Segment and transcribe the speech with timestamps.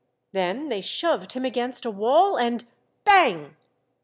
[0.31, 2.65] Then they shoved him against a wall, and—
[3.05, 3.55] bang